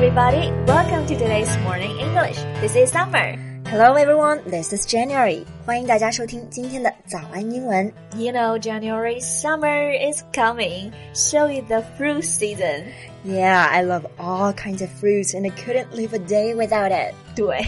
[0.00, 0.50] everybody.
[0.66, 2.36] Welcome to today's morning English.
[2.60, 3.36] This is Summer.
[3.66, 5.44] Hello everyone, this is January.
[5.66, 7.92] 欢迎大家收听今天的早安英文。
[8.16, 12.84] You know, January summer is coming, so is the fruit season.
[13.23, 17.13] Yeah, I love all kinds of fruits and I couldn't live a day without it.
[17.35, 17.63] 对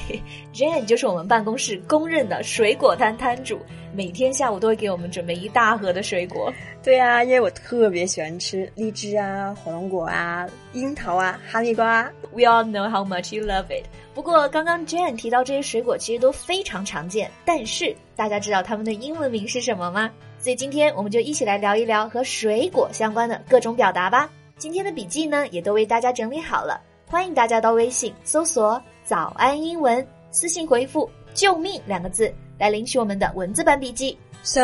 [0.51, 3.59] ，Jane 就是我们办公室公认的水果摊摊主，
[3.95, 6.51] 每天下午都会给我们准备一大盒的水果。
[6.81, 12.11] 对啊，因为我特别喜欢吃荔枝啊、火龙果啊、樱桃啊、哈密瓜啊。
[12.31, 13.85] We all know how much you love it.
[14.15, 20.09] 不过刚刚 Jane 提到这些水果其实都非常常见，但是大家知道它们的英文名是什么吗？
[20.39, 24.27] 所以今天我们就一起来聊一聊和水果相关的各种表达吧。
[24.57, 34.17] 今天的笔记呢也都为大家整理好了，欢迎大家到微信搜索“早安英文”，私信回复“救命”两个字来领取我们的文字版笔记。
[34.43, 34.61] So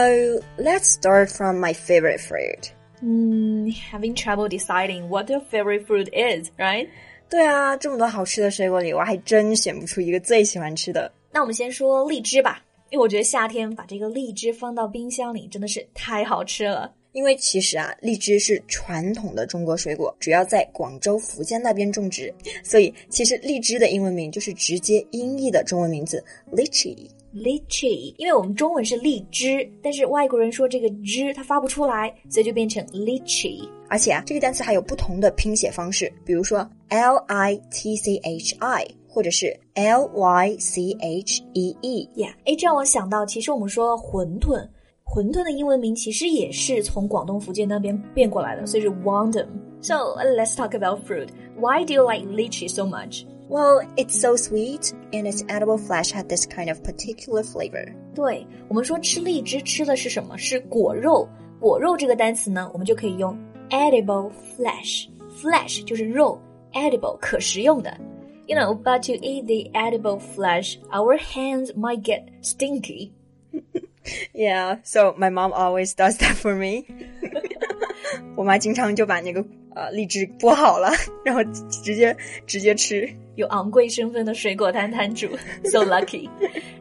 [0.57, 2.70] let's start from my favorite fruit.
[3.02, 6.87] 嗯，having trouble deciding what your favorite fruit is, right?
[7.29, 11.12] 对啊，这么多好吃的水果里，我还真选不出一个最喜欢吃的。
[11.32, 16.91] 那我们先说荔枝吧，因为我觉得夏天把这个荔枝放到冰箱里真的是太好吃了。
[17.12, 27.10] 因为其实啊，荔枝是传统的中国水果，主要在广州、福建那边种植，所以其实荔枝的英文名就是直接音译的中文名字 lychee。
[27.34, 33.68] lychee，因为我们中文是荔枝，但是外国人说这个枝它发不出来，所以就变成 lychee。
[33.88, 42.10] 而且啊，这个单词还有不同的拼写方式，比如说 l i t c h i，或者是 l y c h e e。
[42.16, 44.68] 呀，哎，这让我想到，其实我们说馄饨，
[45.12, 49.48] 馄饨的英文名其实也是从广东、福建那边变过来的，所以是 wonton。
[49.82, 51.29] So let's talk about fruit.
[51.57, 53.26] Why do you like lychee so much?
[53.49, 57.91] Well, it's so sweet, and its edible flesh had this kind of particular flavor.
[58.13, 60.38] 对我们说吃荔枝吃的是什么？
[60.38, 61.27] 是果肉。
[61.60, 63.35] 果肉这个单词呢，我们就可以用
[63.71, 65.07] edible flesh。
[65.41, 66.40] flesh 就是肉
[66.73, 67.97] ，edible 可食用的。
[68.46, 73.12] You know, but to eat the edible flesh, our hands might get stinky.
[74.32, 76.84] Yeah, so my mom always does that for me.
[78.36, 79.44] 我妈经常就把那个
[79.75, 80.91] 呃荔枝剥好了，
[81.25, 82.16] 然后直接
[82.47, 83.08] 直接吃。
[83.36, 85.28] 有昂贵身份的水果摊摊主，
[85.64, 86.28] so lucky。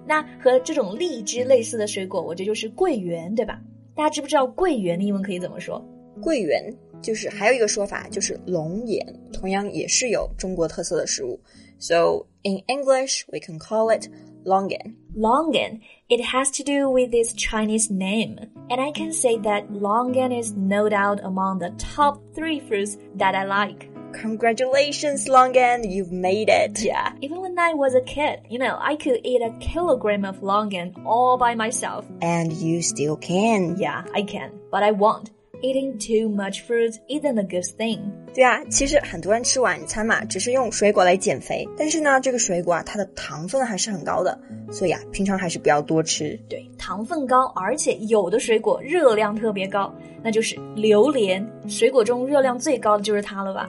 [0.05, 3.59] 那和这种荔枝类似的水果，我这就是桂圆，对吧？
[3.95, 5.83] 大家知不知道桂圆的英文可以怎么说？
[6.21, 6.61] 桂圆
[7.01, 11.39] 就是还有一个说法就是龙眼，同样也是有中国特色的食物。
[11.79, 14.07] So in English, we can call it
[14.46, 14.94] longan.
[15.16, 15.80] Longan.
[16.08, 18.38] It has to do with its Chinese name.
[18.70, 23.34] And I can say that longan is no doubt among the top three fruits that
[23.34, 23.90] I like.
[24.12, 25.84] Congratulations, longan!
[25.88, 26.80] You've made it.
[26.82, 27.12] Yeah.
[27.20, 31.04] Even when I was a kid, you know, I could eat a kilogram of longan
[31.04, 32.06] all by myself.
[32.22, 33.76] And you still can.
[33.78, 34.52] Yeah, I can.
[34.70, 35.30] But I won't.
[35.60, 37.98] Eating too much fruit isn't a good thing.
[38.32, 44.38] 对啊，其实很多人吃晚餐嘛，只是用水果来减肥，但是呢，这个水果啊，它的糖分还是很高的，
[44.70, 46.38] 所以啊，平常还是不要多吃。
[46.48, 49.92] 对，糖分高，而且有的水果热量特别高，
[50.22, 51.44] 那就是榴莲。
[51.66, 53.68] 水果中热量最高的就是它了吧？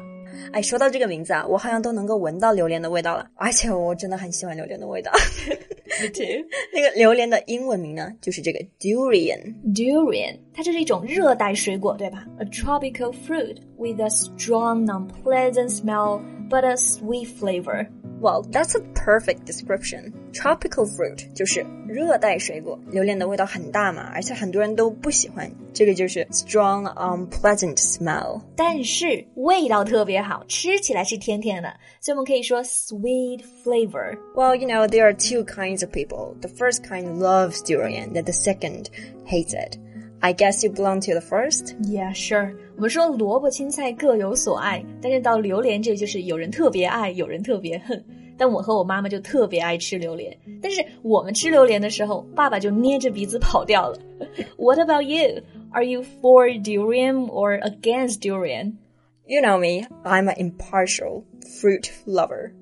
[0.54, 5.12] 哎，说到这个名字啊，我好像都能够闻到榴莲的味道了，而且我真的很喜欢榴莲的味道。
[6.01, 6.45] Me too.
[6.73, 9.55] 那个榴莲的英文名呢，就是这个 durian。
[9.75, 12.27] Durian，它这是一种热带水果，对吧？
[12.39, 17.87] A tropical fruit with a strong, unpleasant smell but a sweet flavor.
[18.21, 20.13] Well, that's a perfect description.
[20.33, 25.51] Tropical fruit 就是热带水果，榴莲的味道很大嘛，而且很多人都不喜欢。
[25.75, 28.41] 这个就是 strong, unpleasant smell。
[28.57, 31.69] 但是味道特别好，吃起来是甜甜的，
[32.01, 34.17] 所以我们可以说 sweet flavor。
[34.35, 36.35] Well, you know, there are two kinds of people.
[36.41, 38.87] The first kind loves durian, and the second
[39.27, 39.77] hates it.
[40.21, 41.75] I guess you belong to the first.
[41.83, 42.55] Yeah, sure.
[42.77, 48.05] 我们说萝卜青菜各有所爱，但是到榴莲这就是有人特别爱，有人特别恨。
[48.37, 53.99] 但我和我妈妈就特别爱吃榴莲，但是我们吃榴莲的时候，爸爸就捏着鼻子跑掉了。
[54.57, 55.41] What about you?
[55.71, 58.73] Are you for durian or against durian?
[59.27, 61.23] You know me, I'm an impartial
[61.61, 62.53] fruit lover.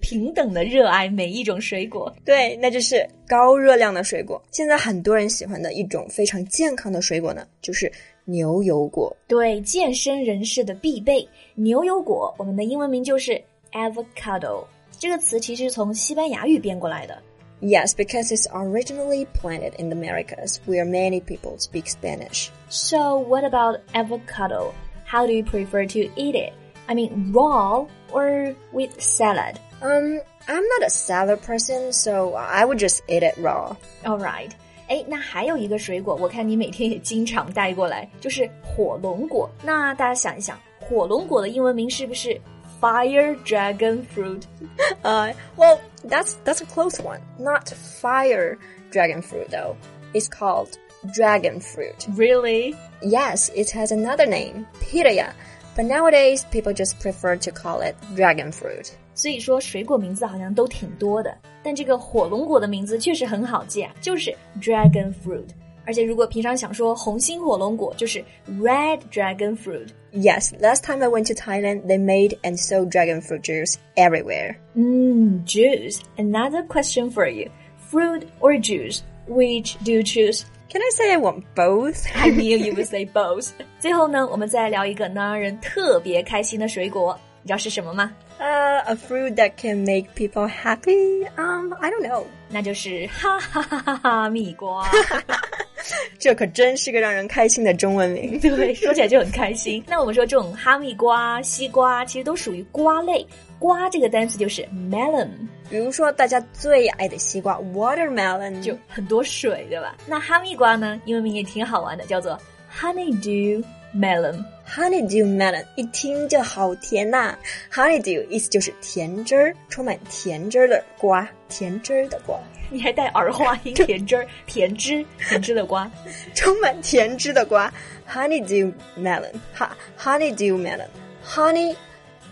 [0.00, 2.14] 平等的热爱每一种水果。
[2.24, 4.42] 对，那就是高热量的水果。
[4.50, 7.90] 现在很多人喜欢的一种非常健康的水果呢，就是
[8.24, 9.14] 牛油果。
[9.26, 13.40] 对健身人士的必备，牛油果，我们的英文名就是
[13.72, 14.64] avocado。
[14.98, 17.20] 这个词其实从西班牙语变过来的。
[17.60, 22.48] Yes, because it's originally planted in the Americas, where many people speak Spanish.
[22.68, 24.72] So what about avocado?
[25.06, 26.52] How do you prefer to eat it?
[26.87, 29.59] I mean, raw or with salad?
[29.81, 33.75] Um, I'm not a salad person, so I would just eat it raw.
[34.05, 34.49] All right.
[34.87, 39.47] 哎，那还有一个水果，我看你每天也经常带过来，就是火龙果。
[39.63, 42.41] 那大家想一想，火龙果的英文名是不是
[42.81, 44.41] fire dragon fruit.
[45.03, 45.77] Uh, well,
[46.07, 47.19] that's that's a close one.
[47.37, 47.71] Not
[48.01, 48.57] fire
[48.91, 49.75] dragon fruit though.
[50.13, 50.69] It's called
[51.13, 52.07] dragon fruit.
[52.17, 52.75] Really?
[53.03, 55.33] Yes, it has another name, pitaya.
[55.75, 58.91] But nowadays, people just prefer to call it dragon fruit.
[59.13, 65.47] 所以说水果名字好像都挺多的，但这个火龙果的名字确实很好记啊，就是 dragon fruit。
[65.85, 68.23] 而且如果平常想说红心火龙果，就是
[68.59, 69.87] red dragon fruit。
[70.11, 74.55] Yes, last time I went to Thailand, they made and sold dragon fruit juice everywhere.
[74.75, 75.99] 嗯，juice.
[76.17, 77.49] Another question for you:
[77.91, 79.01] fruit or juice?
[79.27, 80.43] Which do you choose?
[80.73, 82.05] Can I say I want both?
[82.15, 83.49] I knew you would say both.
[83.79, 88.11] 最后呢，我们再来聊一个能让人特别开心的水果，你知道是什么吗？
[88.39, 91.27] Uh, a fruit that can make people happy?
[91.35, 92.23] Um, I don't know.
[92.49, 94.87] 那就是哈哈哈哈哈蜜瓜。
[96.18, 98.38] 这可真是个让人开心的中文名。
[98.40, 99.82] 对，说起来就很开心。
[99.86, 103.26] 那我们说这种哈密瓜、西瓜，其实都属于瓜类。
[103.58, 105.28] 瓜这个单词就是 melon，
[105.70, 109.96] 比如说大家最爱的西瓜 watermelon，就很多水，对吧？
[110.06, 112.38] 那哈密瓜呢，英文名也挺好玩的，叫做
[112.78, 113.64] honeydew
[113.94, 114.44] melon。
[114.66, 117.36] honeydew melon，一听就好甜呐、
[117.70, 122.38] honeydew 意思就是甜汁儿，充满甜汁儿的瓜，甜汁儿的瓜，
[122.70, 125.90] 你还带儿化音，甜汁儿、甜汁、甜汁的瓜。
[126.34, 127.72] 充满甜汁的瓜
[128.10, 131.76] ，honeydew melon，哈，honeydew melon，honey，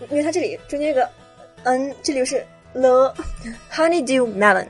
[0.09, 1.07] 因为它这里中间这个
[1.63, 2.43] 嗯，这里又是
[2.73, 3.15] 了
[3.71, 4.67] ，honeydew melon。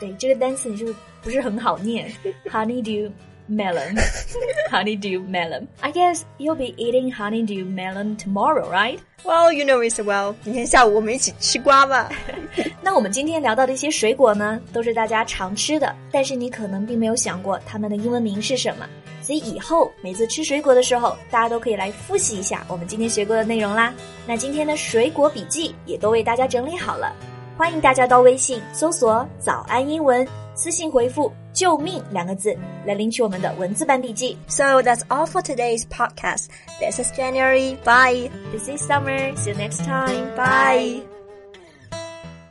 [0.00, 2.10] 对，这个单词你是不是不是很好念
[2.46, 3.10] ？honeydew
[3.54, 3.96] melon。
[4.70, 5.68] honeydew melon.
[5.80, 8.98] I guess you'll be eating honeydew melon tomorrow, right?
[9.24, 10.34] Well, you know so well.
[10.42, 12.10] 今天下午我们一起吃瓜吧。
[12.82, 18.86] 那我们今天聊到的一些水果呢，都是大家常吃的，但是你可能并没有想过它们的英文名是什么。
[19.20, 23.94] 所以以后每次吃水果的时候，大家都可以来复习一下我们今天学过的内容啦。
[24.26, 27.14] 那今天的水果笔记也都为大家整理好了，
[27.57, 32.55] 欢迎大家到微信搜索“早安英文”，私信回复“救命”两个字
[32.85, 34.37] 来领取我们的文字版笔记。
[34.47, 36.47] So that's all for today's podcast.
[36.79, 37.77] This is January.
[37.83, 38.29] Bye.
[38.51, 39.35] This is Summer.
[39.35, 40.35] See you next time.
[40.35, 41.01] Bye.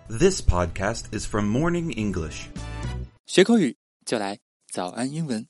[0.08, 2.46] This podcast is from Morning English.
[3.26, 4.38] 学口语就来
[4.70, 5.46] 早安英文。